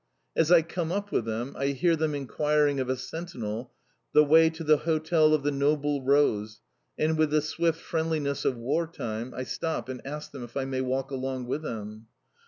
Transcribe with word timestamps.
As 0.35 0.51
I 0.51 0.63
come 0.63 0.91
up 0.91 1.11
with 1.11 1.25
them 1.25 1.55
I 1.55 1.67
hear 1.67 1.95
them 1.95 2.15
enquiring 2.15 2.79
of 2.79 2.89
a 2.89 2.97
sentinel 2.97 3.71
the 4.15 4.23
way 4.23 4.49
to 4.49 4.63
the 4.63 4.77
Hotel 4.77 5.37
de 5.37 5.51
Noble 5.51 6.01
Rose, 6.03 6.59
and 6.97 7.19
with 7.19 7.29
the 7.29 7.39
swift 7.39 7.79
friendliness 7.79 8.43
of 8.43 8.57
War 8.57 8.87
time 8.87 9.31
I 9.37 9.43
stop 9.43 9.89
and 9.89 10.01
ask 10.03 10.33
if 10.33 10.57
I 10.57 10.65
may 10.65 10.81
walk 10.81 11.11
along 11.11 11.45
with 11.45 11.61
them. 11.61 12.07